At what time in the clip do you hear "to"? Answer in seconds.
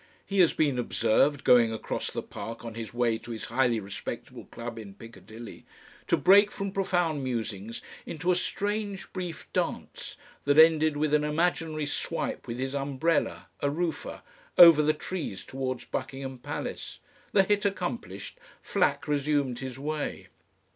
3.19-3.29, 6.07-6.17